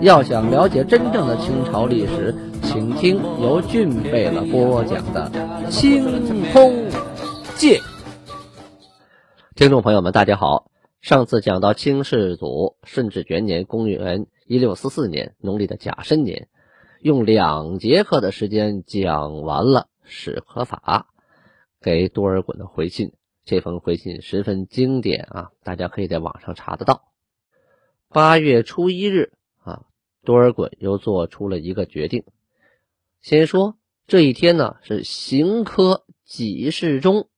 [0.00, 5.30] 要想了解真正的清朝历史，请听由俊贝勒播讲的
[5.68, 6.02] 《清
[6.52, 6.88] 空
[7.58, 7.76] 界》。
[9.54, 10.70] 听众朋友们，大家好。
[11.02, 16.48] 上次讲到清世祖顺治元年（公元一六四四年）农历的甲申年，
[17.02, 21.08] 用两节课的时间讲完了史可法
[21.82, 23.12] 给多尔衮的回信。
[23.44, 27.02] 这封回信十分经典啊，大家可以在网上查得到。
[28.08, 29.32] 八月初一日。
[30.24, 32.24] 多尔衮又做出了一个决定。
[33.20, 37.28] 先说这一天呢，是刑科给事中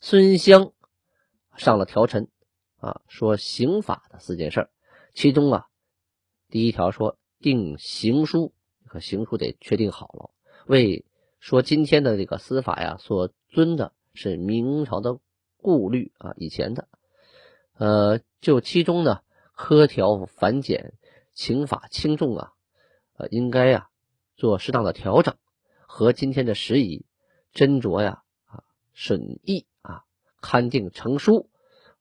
[0.00, 0.72] 孙湘
[1.56, 2.28] 上了条陈
[2.78, 4.68] 啊，说刑法的四件事
[5.14, 5.66] 其中啊，
[6.48, 8.52] 第一条说定刑书，
[8.86, 10.30] 可刑书得确定好了。
[10.66, 11.04] 为
[11.38, 15.18] 说今天的这个司法呀，所遵的是明朝的
[15.58, 16.88] 顾虑啊，以前的，
[17.78, 19.22] 呃，就其中呢，
[19.54, 20.94] 科条繁简。
[21.36, 22.52] 刑法轻重啊，
[23.18, 23.90] 呃，应该呀
[24.36, 25.36] 做适当的调整，
[25.86, 27.04] 和今天的时宜
[27.52, 30.04] 斟酌呀啊审议啊
[30.40, 31.50] 勘定成书，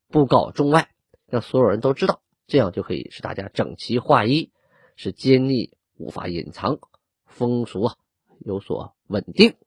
[0.08, 0.89] 布告中外，
[1.28, 4.53] 让所有人都知道，这样就可以使大家整齐划一，
[4.95, 6.80] 使奸逆无法隐藏，
[7.25, 7.97] 风俗啊
[8.39, 9.58] 有所稳定。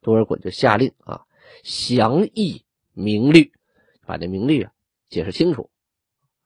[0.00, 1.26] 多尔衮就下令啊
[1.62, 3.52] 详议明律，
[4.06, 4.72] 把这明律啊
[5.10, 5.70] 解释清楚，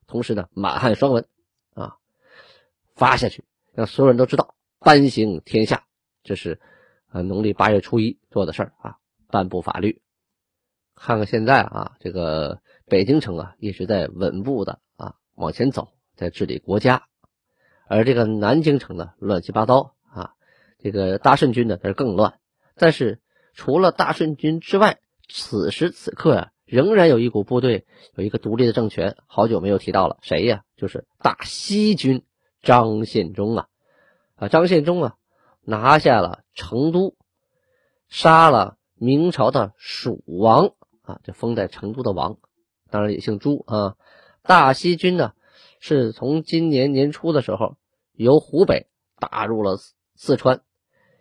[0.09, 1.29] 同时呢满汉双文。
[2.97, 3.45] 发下去，
[3.75, 5.85] 让所有人都知道，颁行天下。
[6.25, 6.61] 这是，
[7.13, 8.97] 呃，农历八月初一做的事儿啊，
[9.29, 10.01] 颁布法律。
[10.95, 17.05] 看看现在啊，这个北京城啊，一直在稳步的啊往前走，在治理国家，
[17.87, 20.33] 而这个南京城呢，乱七八糟啊。
[20.79, 22.41] 这个大顺军呢，它是更乱。
[22.77, 23.21] 但是
[23.53, 30.65] 除了大顺军之外，此时此刻啊，仍然有一股部队，有一个独立的政权，好久没有提到了，谁呀？
[30.77, 32.25] 就是大西军。
[32.67, 33.69] 张献忠啊，
[34.35, 35.15] 啊，张献忠啊，
[35.63, 37.15] 拿下了成都，
[38.09, 40.73] 杀了明朝的蜀王
[41.03, 42.39] 啊，就封在成都的王，
[42.91, 43.95] 当然也姓朱啊。
[44.43, 45.33] 大西军呢，
[45.79, 47.77] 是从今年年初的时候，
[48.15, 48.89] 由湖北
[49.21, 49.79] 打入了
[50.17, 50.63] 四川，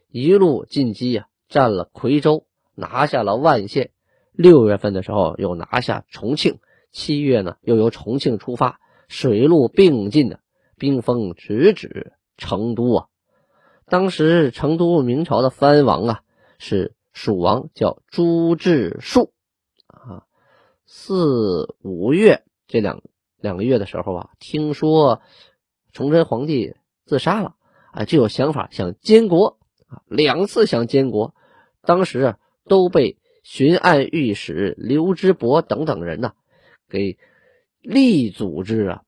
[0.09, 3.91] 一路进击啊，占了夔州，拿下了万县。
[4.31, 6.57] 六月份的时候，又拿下重庆，
[6.91, 10.39] 七月呢，又由重庆出发，水陆并进的。
[10.77, 13.07] 兵锋直指成都啊！
[13.85, 16.21] 当时成都明朝的藩王啊
[16.57, 19.31] 是蜀王，叫朱志树
[19.87, 20.23] 啊。
[20.85, 23.01] 四五月这两
[23.37, 25.21] 两个月的时候啊，听说
[25.93, 26.75] 崇祯皇帝
[27.05, 27.55] 自杀了
[27.91, 31.33] 啊，就有想法想监国啊，两次想监国，
[31.81, 36.33] 当时啊都被巡按御史刘知伯等等人呐
[36.89, 37.17] 给
[37.81, 39.03] 力组织啊。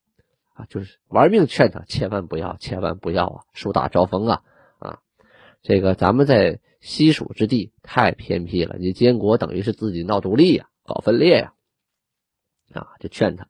[0.58, 3.44] 啊，就是玩命劝他，千万不要，千万不要啊！
[3.54, 4.42] 树大招风啊！
[4.80, 5.00] 啊，
[5.62, 11.54] 这个咱们在西蜀之地太偏僻了，你监国等于是自己闹独立呀，搞分裂呀！
[12.74, 13.48] 啊，就劝他。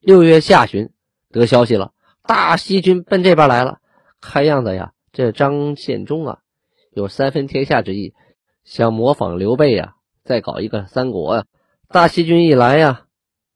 [0.00, 0.88] 六月下旬
[1.30, 1.92] 得消息了，
[2.22, 3.80] 大西军奔这边来了。
[4.22, 6.38] 看样子呀，这张献忠啊，
[6.90, 8.14] 有三分天下之意，
[8.64, 11.44] 想模仿刘备呀，再搞一个三国呀。
[11.88, 13.04] 大西军一来呀，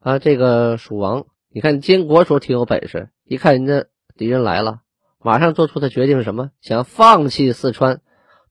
[0.01, 1.25] 啊，这个蜀王。
[1.55, 3.87] 你看监国时候挺有本事，一看人家
[4.17, 4.81] 敌人来了，
[5.19, 6.51] 马上做出的决定是什么？
[6.63, 8.01] 想放弃四川，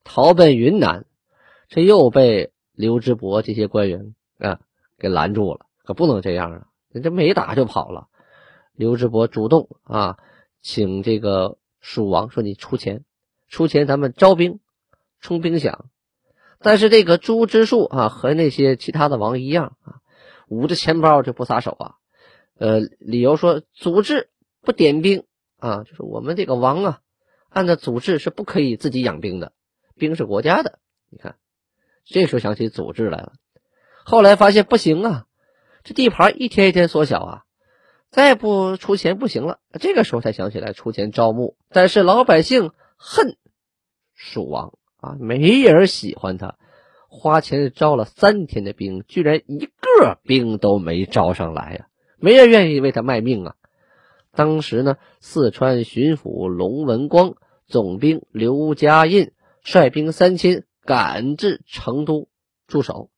[0.04, 1.06] 逃奔云南。
[1.68, 4.60] 这又被刘知伯这些官员啊
[5.00, 6.68] 给拦住了，可不能这样啊！
[6.92, 8.08] 人家没打就跑了。
[8.74, 10.20] 刘知伯主动啊，
[10.62, 13.04] 请这个蜀王说：“你出钱，
[13.48, 14.60] 出钱，咱们招兵，
[15.22, 15.80] 充兵饷。”
[16.60, 20.02] 但是这个朱之树啊，和那些其他的王一样啊，
[20.50, 21.96] 捂着钱包就不撒手啊。
[22.62, 24.30] 呃，理由说组织
[24.62, 25.24] 不点兵
[25.58, 27.00] 啊，就是我们这个王啊，
[27.50, 29.54] 按照组织是不可以自己养兵的，
[29.96, 30.78] 兵是国家的。
[31.10, 31.38] 你看，
[32.06, 33.34] 这时候想起组织来了。
[34.06, 35.26] 后来发现不行啊，
[35.84, 37.44] 这地盘一天一天缩小啊，
[38.12, 39.58] 再不出钱不行了。
[39.80, 43.38] 这个时候才想起来出钱招募，但是老百姓恨
[44.14, 46.60] 蜀王啊，没人喜欢他，
[47.10, 51.88] 花钱招了三天的兵，居然一个兵都没招上来呀。
[52.22, 53.56] 没人愿意为他卖命啊！
[54.34, 57.36] 当时呢，四川巡抚龙文光、
[57.66, 59.32] 总兵刘家印
[59.64, 62.30] 率兵三千赶至成都
[62.68, 63.10] 驻守。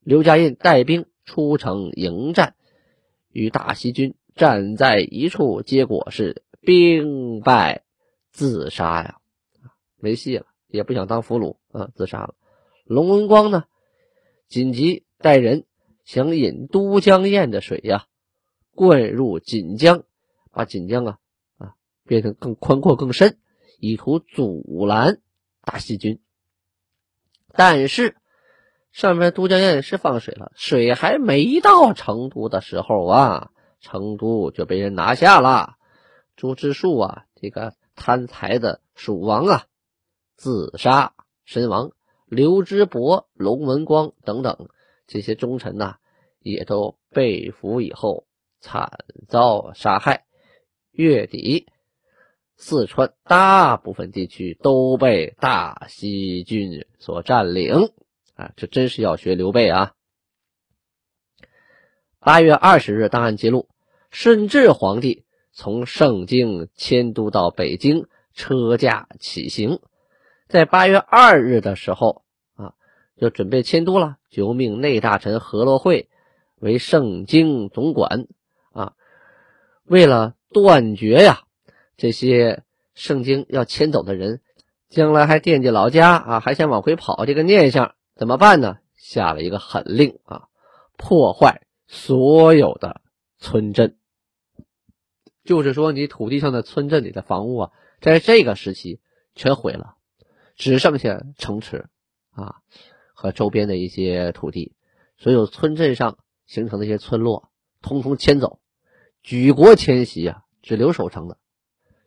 [0.00, 2.56] 刘家印带兵出城迎战，
[3.30, 7.84] 与大西军战在一处，结果是兵败
[8.32, 9.18] 自杀呀！
[9.96, 12.34] 没戏了，也不想当俘虏啊，自杀了。
[12.84, 13.64] 龙文光呢，
[14.48, 15.64] 紧急带人
[16.04, 18.06] 想引都江堰的水呀，
[18.74, 20.04] 灌入锦江。
[20.52, 21.18] 把锦江啊
[21.58, 21.74] 啊
[22.04, 23.38] 变成更宽阔更深，
[23.78, 25.20] 以图阻拦
[25.62, 26.20] 大西军。
[27.52, 28.16] 但是
[28.90, 35.76] 上面都江堰是放水了，水还没到成都的时候啊，成都就被人拿下了。
[36.34, 39.66] 朱之树啊，这个贪财的蜀王啊，
[40.34, 41.14] 自杀
[41.44, 41.92] 身亡。
[42.26, 44.68] 刘知伯、龙文光等等
[45.06, 45.98] 这些忠臣呐，
[46.40, 48.26] 也都被俘以后
[48.60, 50.24] 惨遭杀害。
[50.92, 51.66] 月底，
[52.56, 57.90] 四川大部分地区都被大西军所占领。
[58.34, 59.92] 啊，这真是要学刘备啊！
[62.18, 63.68] 八月二十日，档案记录：
[64.10, 69.80] 顺治皇帝从盛京迁都到北京，车驾起行。
[70.48, 72.24] 在八月二日的时候，
[72.54, 72.74] 啊，
[73.16, 76.08] 就准备迁都了，就命内大臣何洛会
[76.56, 78.26] 为盛京总管。
[79.90, 81.42] 为了断绝呀，
[81.96, 82.62] 这些
[82.94, 84.40] 圣经要迁走的人，
[84.88, 88.78] 将来还惦记老家啊，还想往回跑这个念想怎么办呢？
[88.94, 90.46] 下了一个狠令啊，
[90.96, 93.00] 破坏所有的
[93.40, 93.96] 村镇，
[95.42, 99.00] 就是说你土地上的村镇里的房屋啊，在这个时期
[99.34, 99.96] 全毁了，
[100.54, 101.88] 只剩下城池
[102.30, 102.58] 啊
[103.12, 104.76] 和周边的一些土地，
[105.18, 107.50] 所有村镇上形成的一些村落，
[107.82, 108.60] 通通迁走。
[109.22, 111.36] 举国迁徙啊，只留守城的，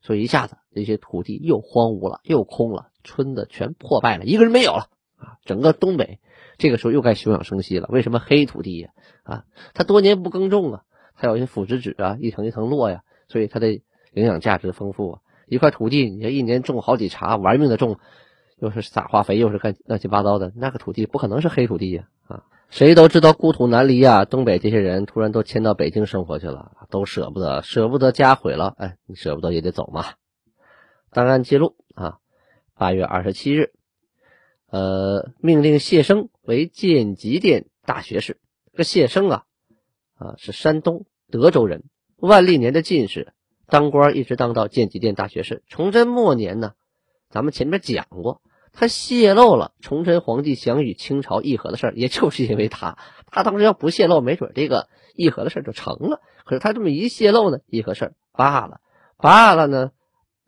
[0.01, 4.87] 所以一下子这些土地又荒芜了，又空了，村子全破败了，一个人没有了
[5.17, 5.37] 啊！
[5.45, 6.19] 整个东北
[6.57, 7.87] 这个时候又该休养生息了。
[7.91, 8.89] 为什么黑土地呀？
[9.23, 10.83] 啊，它多年不耕种啊，
[11.15, 15.19] 它有些腐殖质啊，一层一层落呀，所以它的营养价值丰富啊。
[15.45, 17.99] 一块土地，你这一年种好几茬，玩命的种，
[18.57, 22.07] 又是撒化肥，又是干乱七八糟的，那个土地不可能是黑土地呀！
[22.27, 22.43] 啊。
[22.69, 24.25] 谁都知道故土难离啊！
[24.25, 28.73] 东北这些人突然都迁到北京生活去了，都舍不得，舍不得家毁了。
[28.77, 30.05] 哎，你舍不得也得走嘛。
[31.11, 32.17] 档案记录啊，
[32.73, 33.73] 八月二十七日，
[34.71, 38.39] 呃，命令谢生为建极殿大学士。
[38.71, 39.43] 这个谢生啊，
[40.15, 41.83] 啊是山东德州人，
[42.17, 43.33] 万历年的进士，
[43.67, 45.61] 当官一直当到建极殿大学士。
[45.67, 46.73] 崇祯末年呢，
[47.29, 48.41] 咱们前面讲过。
[48.75, 52.97] 他泄露了崇祯皇帝想与清朝议和的事儿，也就是因为他，
[53.27, 56.19] 他当时要不泄露，没准这个议和的事儿就成了。
[56.43, 58.81] 可是他这么一泄露呢，议和事儿罢了，
[59.15, 59.91] 罢了呢，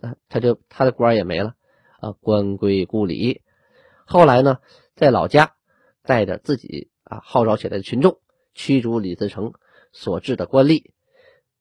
[0.01, 1.54] 啊，他就他的官也没了，
[2.00, 3.44] 啊，官归故里。
[4.06, 4.57] 后来呢，
[4.95, 5.54] 在老家
[6.01, 8.18] 带着自己啊号召起来的群众，
[8.56, 9.54] 驱逐李自成
[9.92, 10.92] 所置的官吏，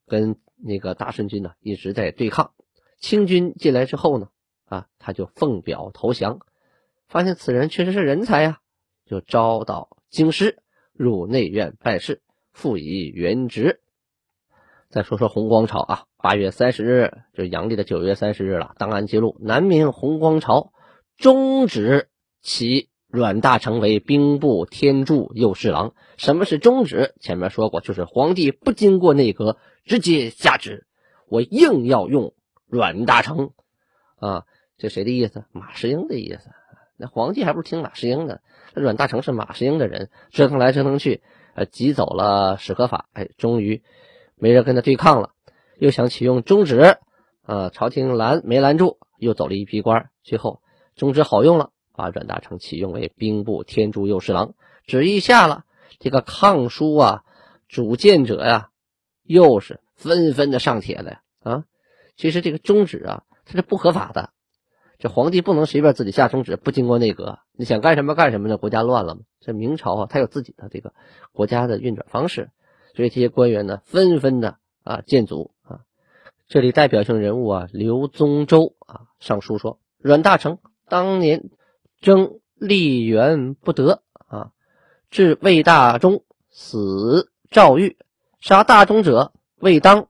[0.06, 2.52] 跟那个大顺军呢一直在对抗。
[2.98, 4.28] 清军进来之后呢，
[4.64, 6.40] 啊，他就奉表投降。
[7.14, 8.58] 发现此人确实是人才呀，
[9.06, 10.58] 就招到京师，
[10.92, 12.22] 入内院办事，
[12.52, 13.80] 复以原职。
[14.90, 18.74] 再说说洪光朝啊，八月三十日，就阳历的九月三十日了。
[18.78, 20.72] 档案记录：南明洪光朝
[21.16, 22.08] 终止
[22.42, 25.94] 其阮大铖为兵部天柱右侍郎。
[26.16, 27.14] 什么是终止？
[27.20, 30.84] 前面说过，就是皇帝不经过内阁直接下旨，
[31.28, 32.34] 我硬要用
[32.66, 33.52] 阮大铖
[34.16, 34.46] 啊，
[34.78, 35.44] 这谁的意思？
[35.52, 36.50] 马士英的意思。
[36.96, 38.40] 那皇帝还不是听马士英的？
[38.72, 41.22] 那阮大铖是马士英的人，折腾来折腾去，
[41.54, 43.82] 呃，挤走了史可法，哎，终于
[44.36, 45.30] 没人跟他对抗了。
[45.76, 46.98] 又想启用中旨，
[47.42, 50.10] 啊，朝廷拦没拦住，又走了一批官。
[50.22, 50.60] 最后
[50.94, 54.54] 中旨好用了，把阮大铖启用为兵部天柱右侍郎。
[54.86, 55.64] 旨一下了，
[55.98, 57.24] 这个抗书啊，
[57.68, 58.68] 主见者呀，
[59.24, 61.20] 又是纷纷的上帖了呀。
[61.42, 61.64] 啊，
[62.16, 64.30] 其实这个中旨啊，它是不合法的。
[64.98, 68.56] 这皇帝不能随便自己下中旨，不经过内阁，你想干什么干什么呢？
[68.56, 69.22] 国家乱了吗？
[69.40, 70.94] 这明朝啊，他有自己的这个
[71.32, 72.50] 国家的运转方式，
[72.94, 75.80] 所以这些官员呢，纷纷的啊建阻啊。
[76.48, 80.58] 这里代表性人物啊，刘宗周啊上书说，阮大铖
[80.88, 81.50] 当年
[82.00, 84.52] 争立元不得啊，
[85.10, 87.98] 至魏大忠死赵玉，
[88.40, 90.08] 杀大忠者未当，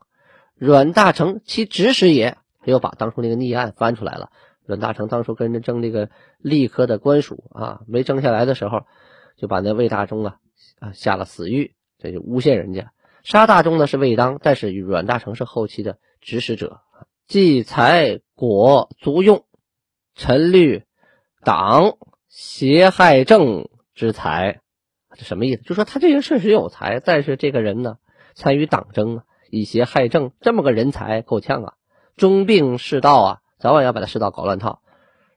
[0.54, 2.36] 阮大铖其指使也。
[2.60, 4.30] 他又把当初那个逆案翻出来了。
[4.66, 6.10] 阮大铖当初跟人争这个
[6.42, 8.82] 吏科的官署啊，没争下来的时候，
[9.36, 10.36] 就把那魏大忠啊
[10.80, 12.92] 啊下了死狱，这就诬陷人家。
[13.22, 16.80] 杀大中呢是魏当，但是阮大铖是后期的指使者，
[17.26, 19.44] 既财果足用，
[20.14, 20.84] 陈律
[21.42, 21.96] 党
[22.28, 24.60] 邪害政之才，
[25.16, 25.62] 这什么意思？
[25.62, 27.96] 就说他这人确实有才，但是这个人呢
[28.34, 31.74] 参与党争啊，以邪害政，这么个人才够呛啊，
[32.16, 34.82] 中病世道啊，早晚要把他世道搞乱套。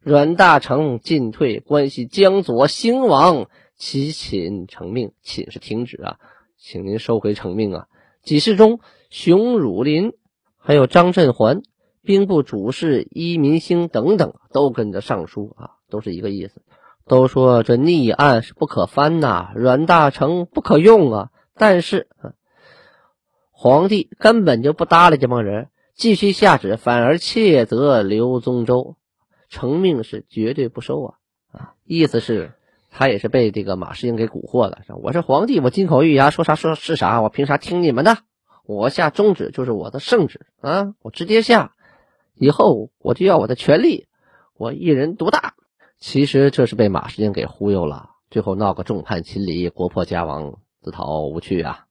[0.02, 6.20] 阮大铖进退，关系江左兴亡，其寝成命，寝是停止啊。
[6.58, 7.88] 请您收回成命啊！
[8.24, 10.12] 几世中，熊汝霖，
[10.58, 11.62] 还有张振环，
[12.04, 16.62] 兵部主事伊民兴等等，都跟着上书啊，都是一个意思，
[17.08, 21.30] 都说这逆案是不可翻呐，阮大铖不可用啊。
[21.56, 22.36] 但是啊，
[23.52, 28.98] 皇帝根本就不搭理这帮人，继续下旨，反而窃责刘宗周，
[29.50, 31.14] 成命是绝对不收啊
[31.52, 31.74] 啊！
[31.84, 32.54] 意思是。
[32.90, 34.80] 他也是被这个马士英给蛊惑了。
[35.02, 38.18] 我是皇帝，我金口玉牙，说啥说是啥，我凭啥听你们的？
[38.66, 41.74] 我下中旨就是我的圣旨啊，我直接下，
[42.34, 44.08] 以后我就要我的权利，
[44.56, 45.54] 我一人独大。
[46.00, 51.86] 其实这是被马士英给忽悠了，最后闹个众叛亲离，国破家亡，自讨无趣啊。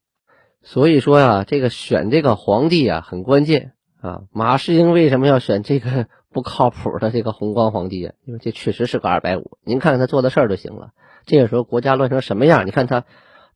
[0.63, 3.75] 所以说呀，这个选这个皇帝啊很关键
[4.07, 4.23] 啊。
[4.33, 6.09] 马士英为什么要选这个？
[6.37, 9.57] 不靠谱的这个弘光皇帝啊，因为这确实是个二百五。
[9.65, 10.91] 您看看他做的事儿就行了。
[11.25, 12.67] 这个时候国家乱成什么样？
[12.67, 13.05] 你看他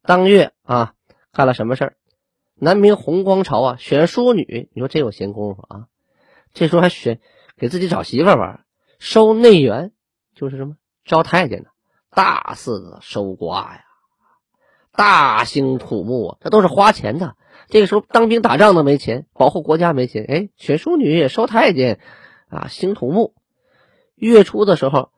[0.01, 0.95] 当月啊
[1.31, 1.97] 干了什么事儿？
[2.55, 5.89] 南明弘光朝啊选淑女，你说这有闲工夫啊？
[6.55, 7.21] 这时候还选
[7.59, 8.65] 给自己找媳妇玩，
[8.99, 9.93] 收内援，
[10.35, 11.69] 就是什么招太监呢？
[12.09, 13.85] 大肆的收刮呀，
[14.93, 17.37] 大兴土木啊，这都是花钱的。
[17.69, 22.01] 这个时候当兵打仗都没钱，保护国家没钱，哎，选淑女收太监。
[22.49, 23.35] 啊，兴土木。
[24.17, 25.11] 月初的时候，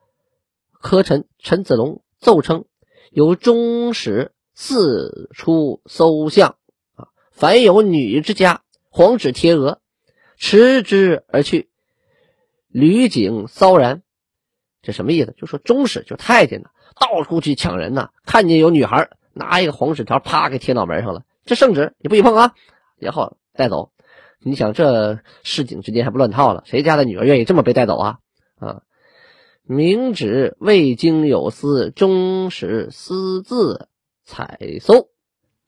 [0.73, 2.67] 科臣陈子龙奏称，
[3.11, 6.57] 由中使四出搜相
[6.95, 8.61] 啊，凡有女之家，
[8.91, 9.81] 黄纸贴额，
[10.37, 11.71] 持之而去。
[12.69, 14.03] 吕景骚然，
[14.83, 15.35] 这什么意思？
[15.39, 16.69] 就说中使就太监呢，
[17.01, 21.23] 到处去抢人呢，看见有女孩，拿一个黄纸条，啪给贴脑门上了。
[21.45, 22.53] 这圣旨你不许碰啊，
[22.99, 23.91] 然后带走。
[24.45, 26.63] 你想这市井之间还不乱套了？
[26.67, 28.19] 谁家的女儿愿意这么被带走啊？
[28.59, 28.83] 啊！
[29.65, 33.89] 明旨未经有司，终使私自
[34.25, 35.07] 采搜，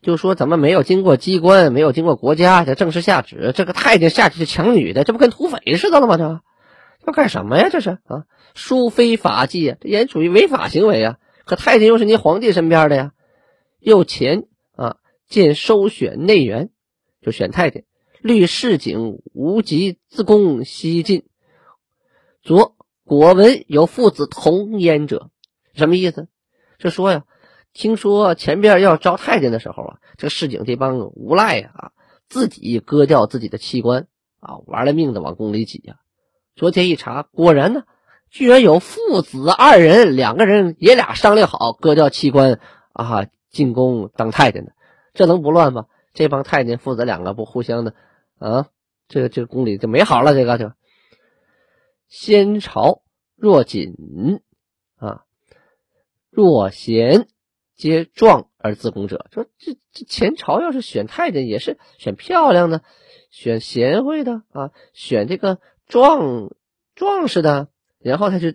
[0.02, 6.16] 就说咱们没有经过机关，没有经过国家这正式下旨，这个太监下去抢女的，这不跟土匪似的了吗？
[6.16, 6.24] 这
[7.06, 7.68] 要干什么呀？
[7.70, 11.18] 这是啊，殊非法纪啊，这也属于违法行为啊！
[11.44, 13.12] 可太监又是您皇帝身边的呀，
[13.84, 14.96] 又前啊
[15.28, 16.70] 见收选内员，
[17.20, 17.84] 就选太监。
[18.22, 21.24] 律市井无极自宫西进，
[22.42, 22.74] 左
[23.04, 25.28] 果闻有父子同焉者，
[25.74, 26.28] 什么意思？
[26.78, 27.24] 就说呀，
[27.74, 31.92] 听说前边要招太监的时候啊，这市井这帮无赖啊，
[32.26, 34.08] 自己割掉自己的器官
[34.40, 35.96] 啊，玩了命的往宫里挤呀。
[36.56, 37.82] 昨天一查，果然呢，
[38.30, 42.58] 居然有父子二人，两个人爷俩商量好割掉器官
[42.94, 44.72] 啊，进宫当太监的，
[45.14, 45.86] 这能不乱吗？
[46.12, 47.94] 这帮太监父子两个不互相的。
[48.38, 48.68] 啊，
[49.08, 50.34] 这个这个宫里就没好了。
[50.34, 50.72] 这个就
[52.08, 53.02] 先朝
[53.36, 53.94] 若锦
[54.96, 55.24] 啊，
[56.30, 57.28] 若贤
[57.74, 59.26] 皆壮而自宫者。
[59.32, 62.82] 说这这前朝要是选太监，也是选漂亮的，
[63.30, 66.52] 选贤惠的啊，选这个壮
[66.94, 67.68] 壮士的，
[67.98, 68.52] 然后他就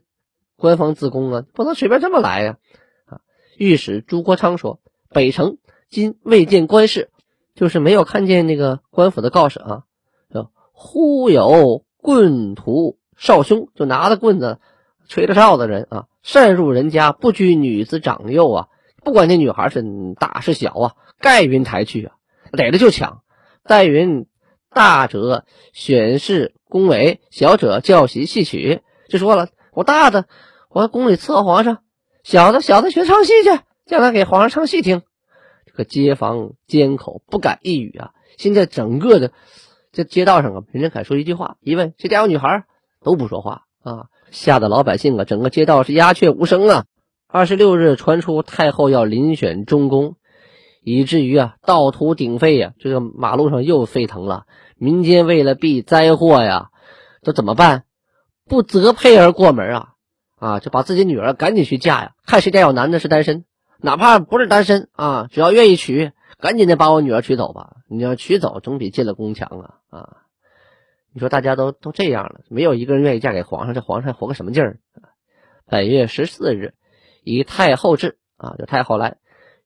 [0.55, 2.57] 官方自宫啊，不能随便这么来呀。
[3.05, 3.21] 啊，
[3.57, 4.79] 御史朱国昌说，
[5.11, 5.57] 北城
[5.89, 7.09] 今未见官事。
[7.55, 9.83] 就是没有看见那个官府的告示啊，
[10.71, 14.59] 忽有棍徒少凶，就拿着棍子
[15.09, 18.67] 吹着哨的人啊，擅入人家，不拘女子长幼啊，
[19.03, 19.83] 不管那女孩是
[20.17, 22.13] 大是小啊，盖云抬去啊，
[22.53, 23.23] 逮着就抢。
[23.63, 24.25] 待云
[24.69, 28.83] 大者选侍恭维，小者教习戏曲。
[29.09, 30.27] 就说了，我大的
[30.69, 31.79] 我宫里伺候皇上，
[32.23, 33.49] 小的小的学唱戏去，
[33.89, 35.01] 叫他给皇上唱戏听。
[35.65, 38.11] 这个街坊缄口不敢一语啊！
[38.37, 39.31] 现在整个的
[39.91, 42.65] 这街道上啊，人人敢说一句话，一问谁家有女孩，
[43.03, 44.05] 都不说话啊！
[44.29, 46.85] 吓得老百姓啊，整个街道是鸦雀无声啊！
[47.27, 50.17] 二十六日传出太后要遴选中宫，
[50.83, 54.43] 以至于啊，道途鼎沸呀，这个马路上又沸腾了。
[54.77, 56.69] 民间为了避灾祸呀，
[57.23, 57.85] 这怎么办？
[58.47, 59.87] 不择配而过门啊！
[60.37, 63.45] 啊，就把自己女儿赶紧去嫁呀，看谁家有男的是单身。
[63.81, 67.77] 哪怕不是单身啊，只要愿意娶，赶紧的把我女儿娶走吧。
[67.87, 70.17] 你要娶走，总比进了宫强啊啊！
[71.13, 74.79] 你说大家都都这样了，没有一个人愿意嫁给皇上，这皇上还活个什么劲儿？
[75.65, 76.73] 本月十四日，
[77.23, 79.17] 以太后制啊，就太后来，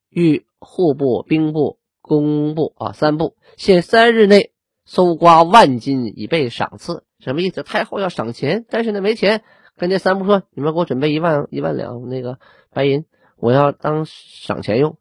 [0.10, 4.52] 御户部、兵部工部啊三部限三日内
[4.86, 7.04] 搜刮万金以备赏赐。
[7.20, 7.64] 什么意思？
[7.64, 9.44] 太后要赏钱，但是呢没钱，
[9.78, 12.38] 跟这三部说：“你们给我准备一万一万两那个
[12.72, 13.06] 白银，
[13.44, 14.96] 我要当赏钱用。”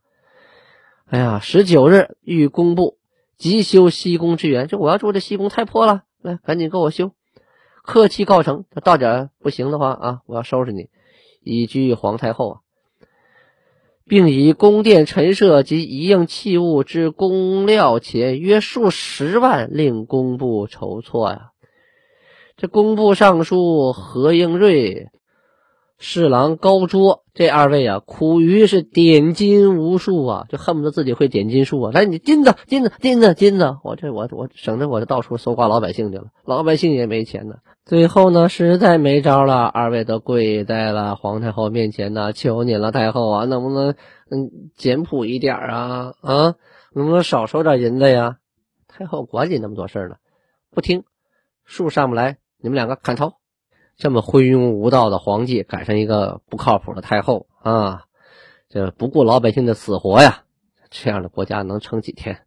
[1.07, 2.99] 哎呀，十九日欲工部
[3.39, 7.13] 急修西宫之源，就我要住这西宫太破了，来赶紧给我修。
[7.83, 10.89] 客气告成，到点不行的话啊，我要收拾你，
[11.43, 12.61] 以居皇太后啊，
[14.07, 21.51] 并以宫殿陈设及一应器物之工料钱约数十万，令工部筹措呀。
[22.57, 25.09] 这工部尚书何应瑞、
[26.05, 31.93] 侍郎高卓这二位啊，苦于是点金无数啊，就恨不得自己会点金术啊！
[31.95, 37.59] 来，你金子、金子、金子、金子，我这我我省着我就到处搜刮老百姓去了，老百姓也没钱呢。
[37.85, 43.95] 最后呢，实在没招了，二位都跪在了皇太后面前呢，求您了，太后啊，能不能
[44.29, 46.57] 嗯简朴一点啊啊，
[46.93, 48.39] 能不能少收点银子呀？
[48.89, 50.17] 太后管你那么多事呢，
[50.73, 51.05] 不听，
[51.65, 52.39] 树上不来。
[52.59, 53.35] 你们两个砍头！
[53.97, 58.05] 这么昏庸无道的皇帝，赶上一个不靠谱的太后啊！
[58.69, 60.45] 这不顾老百姓的死活呀！
[60.91, 62.43] 这样的国家能撑几天？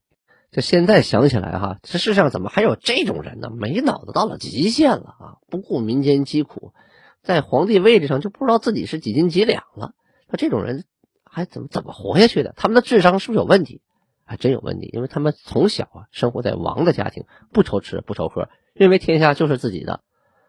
[0.52, 3.50] 这现在想起来哈，这世上怎么还有这种人呢？
[3.50, 5.38] 没脑子到了极限了啊！
[5.50, 6.74] 不顾民间疾苦，
[7.22, 9.94] 在皇帝位置上就不知道自己是几斤几两了。
[10.28, 10.86] 那这种人
[11.24, 12.54] 还怎么怎么活下去的？
[12.58, 13.82] 他们的智商是不是有问题？
[14.24, 18.50] 还真有问题，因为他们从小啊生活在王的家庭，不愁吃不愁喝。
[18.74, 20.02] 认为天下就是自己的，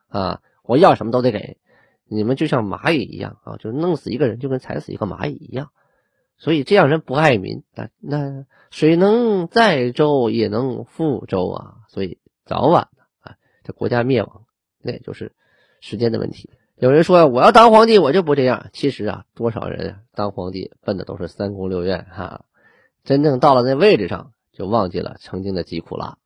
[0.08, 1.58] 啊，我要什么都得给，
[2.08, 5.70] 你们就像蚂蚁一样啊，就弄死一个人就跟踩死一个蚂蚁一样，
[6.38, 12.88] 所以这样人不爱民啊，那水能载舟也能覆舟啊，所以早晚
[13.20, 14.44] 啊，这国家灭亡
[14.82, 15.32] 那也就是
[15.80, 16.50] 时间的问题。
[16.76, 18.66] 有人说我要当皇帝，我就不这样。
[18.74, 22.44] 其实啊，多少人当皇帝奔的都是三宫六院哈，
[23.02, 26.18] 真正到了那位置上，就忘记了曾经的疾苦了。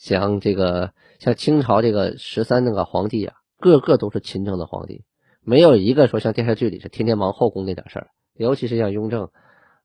[0.00, 5.04] 像这个，像清朝这个十三那个皇帝啊，个个都是勤政的皇帝，
[5.42, 8.06] 没有一个说像电视剧里是天天忙后宫那点事儿。
[8.34, 9.28] 尤其是像雍正，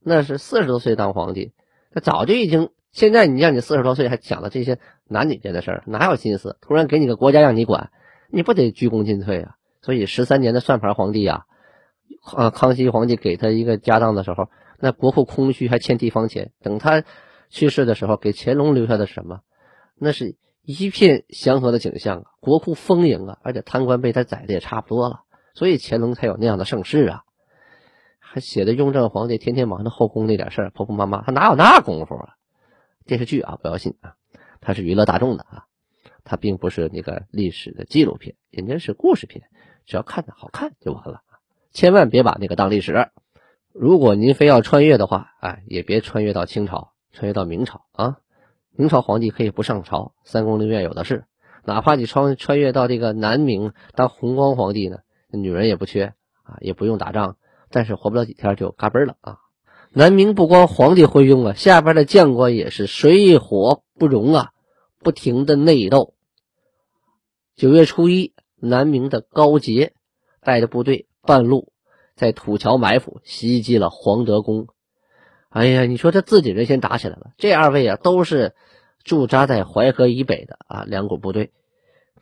[0.02, 1.52] 那是四十多岁当皇帝，
[1.92, 2.70] 他早就已经。
[2.94, 6.56] 现在你让你四十多岁还讲的这些男女间的事儿，哪有心思？
[6.62, 7.92] 突然给你个国家让你管，
[8.30, 9.56] 你不得鞠躬尽瘁啊？
[9.82, 11.44] 所以十三年的算盘皇帝啊，
[12.34, 14.48] 啊，康熙皇帝给他一个家当的时候，
[14.80, 16.54] 那国库空虚，还欠地方钱。
[16.62, 17.04] 等他
[17.50, 19.42] 去世的时候，给乾隆留下的是什么？
[19.98, 25.22] 那是一片祥和的景象啊，国库丰盈啊，而且贪官被他宰的也差不多了，
[25.54, 27.24] 所以乾隆才有那样的盛世啊。
[28.20, 32.36] 还写的雍正皇帝天天忙着后宫那点事儿，婆婆妈妈，他哪有那功夫啊？
[33.06, 34.16] 电视剧啊，不要信啊，
[34.60, 35.66] 它是娱乐大众的啊，
[36.24, 39.46] 它并不是那个历史的纪录片，人家是故事片，
[39.86, 41.22] 只要看着好看就完了，
[41.72, 43.10] 千万别把那个当历史。
[43.72, 48.18] 如果您非要穿越的话，哎，也别穿越到清朝，穿越到明朝啊。
[48.78, 51.26] 明朝皇帝可以不上朝，三宫六院有的是。
[51.64, 55.00] 哪怕你穿穿越到这个南明当弘光皇帝呢，
[55.32, 57.38] 女人也不缺啊，也不用打仗，
[57.72, 59.38] 但是活不了几天就嘎嘣了啊。
[59.92, 64.52] 南明不光皇帝昏庸啊，下边的将官也是水火不容啊，
[65.00, 66.14] 不停的内斗。
[67.56, 69.94] 九月初一，南明的高杰
[70.42, 71.72] 带着部队半路
[72.16, 74.68] 在土桥埋伏，袭击了黄德宫。
[75.56, 78.56] 哎呀，你说这自己人先打起来了，这二位啊都是
[79.06, 81.54] 驻扎在淮河以北的啊两股部队，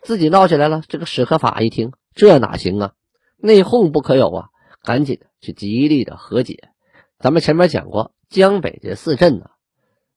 [0.03, 0.83] 自己闹起来了。
[0.87, 2.93] 这个史可法一听，这哪行啊？
[3.37, 4.49] 内讧不可有啊！
[4.83, 6.69] 赶紧去极力的和解。
[7.17, 9.49] 咱们前面讲过，江北这四镇呢，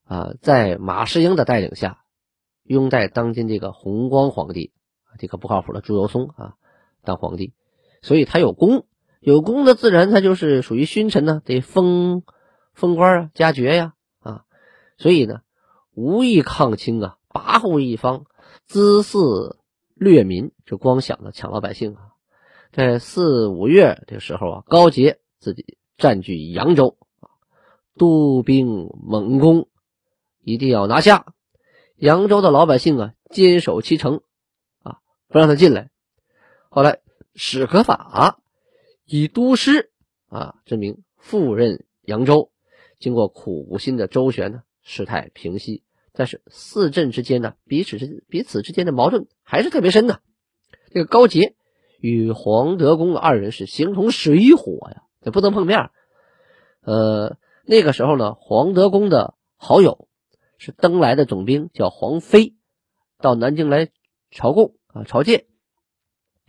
[0.05, 2.01] 啊，在马士英的带领下，
[2.65, 4.73] 拥戴当今这个弘光皇帝，
[5.19, 6.57] 这个不靠谱的朱由崧啊
[7.03, 7.55] 当皇帝，
[8.03, 8.85] 所以他有功，
[9.21, 12.23] 有功的自然他就是属于勋臣呢，得封。
[12.77, 14.45] 封官啊，加爵呀，啊，
[14.99, 15.41] 所以呢，
[15.95, 18.27] 无意抗清啊，跋扈一方，
[18.67, 19.59] 滋肆
[19.95, 22.13] 掠民，就光想着抢老百姓啊。
[22.73, 27.33] 在四五月这个时候啊，高杰自己占据扬州啊，
[27.97, 29.69] 督兵猛攻，
[30.43, 31.33] 一定要拿下
[31.97, 34.21] 扬州的老百姓啊，坚守其城
[34.83, 35.89] 啊，不让他进来。
[36.69, 37.01] 后来
[37.35, 38.39] 史可法
[39.07, 39.91] 以都师
[40.29, 42.51] 啊之名赴任扬州。
[42.99, 45.83] 经过苦心的周旋呢，事态平息，
[46.13, 50.21] 但是四镇之间呢，彼此之彼此之间的矛盾还是特别深的。
[50.91, 51.55] 这个高杰
[52.01, 55.91] 与黄德公二人是形同水火呀，这不能碰面。
[56.81, 60.09] 呃，那个时候呢，黄德公的好友
[60.57, 62.55] 是登来的总兵，叫黄飞，
[63.19, 63.91] 到南京来
[64.31, 65.47] 朝贡啊，朝见，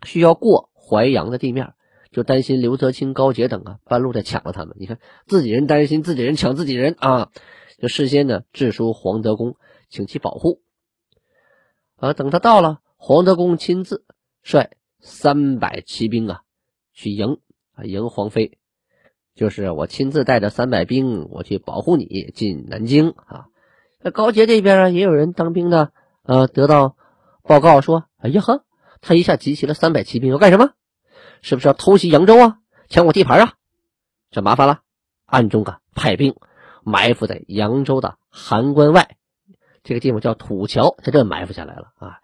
[0.06, 1.74] 需要过淮阳的地面。
[2.12, 4.76] 就担心刘泽清、高杰等啊半路再抢了他们。
[4.80, 7.32] 你看自己人担心自己人抢自己人啊，
[7.80, 9.56] 就事先呢致书黄德功，
[9.90, 10.62] 请其保护。
[11.96, 14.06] 啊，等他到了，黄德功亲自
[14.44, 16.42] 率三百骑兵啊
[16.94, 17.40] 去迎
[17.74, 18.60] 啊迎黄飞，
[19.36, 23.48] 就是我亲自带着三百兵，我去保护你进南京啊。
[24.00, 25.92] 那高杰这边啊，也有人当兵的，
[26.24, 26.96] 呃，得到
[27.42, 28.64] 报告说，哎呀呵，
[29.02, 30.72] 他一下集齐了三百骑兵要干什么？
[31.42, 32.58] 是不是要偷袭扬州啊？
[32.90, 33.54] 抢我地盘啊？
[34.32, 34.80] 这麻烦了，
[35.26, 36.36] 暗中啊派兵
[36.84, 39.18] 埋伏在扬州的函关外，
[39.84, 42.20] 这个地方叫土桥，在这埋伏下来了啊，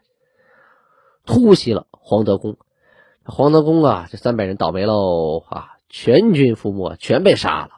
[1.25, 2.57] 突袭了黄德功。
[3.25, 7.71] 黄德功啊，这三百人倒霉喽啊，全军覆没，全被杀了，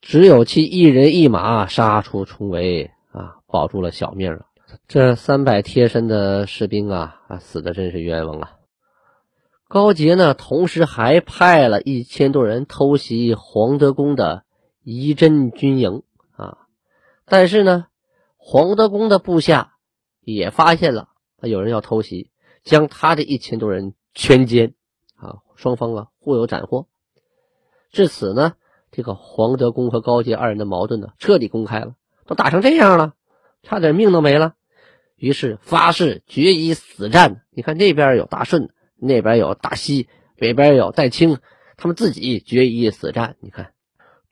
[0.00, 2.90] 只有其一人一马杀出重围。
[3.10, 4.40] 啊，保住了小命啊！
[4.86, 8.57] 这三百贴身的士兵，啊，死的真是冤枉啊！
[9.68, 14.44] 高杰呢，同时还派了一千多人偷袭黄德功的
[14.82, 16.02] 仪真军营
[16.34, 16.56] 啊，
[17.26, 17.86] 但是呢，
[18.38, 19.74] 黄德功的部下
[20.20, 21.10] 也发现了
[21.42, 22.30] 有人要偷袭，
[22.64, 24.72] 将他的一千多人全歼
[25.16, 26.86] 啊，双方啊互有斩获。
[27.92, 28.54] 至此呢，
[28.90, 31.94] 这个黄德功和高杰二人的矛盾呢，彻底公开了。
[32.24, 33.12] 都打成这样了，
[33.62, 34.54] 差点命都没了，
[35.16, 37.42] 于是发誓决一死战。
[37.50, 41.38] 你看这边有大顺，那边有大西，北边有戴清，
[41.76, 43.36] 他们自己决一死战。
[43.40, 43.72] 你看，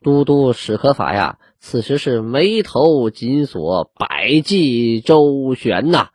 [0.03, 6.09] 都督史可法呀，此时是眉头紧锁，百计周旋呐。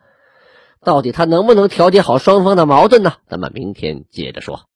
[0.84, 3.14] 到底他能不能调节好双方的矛盾呢？
[3.28, 4.68] 咱们明天接着说。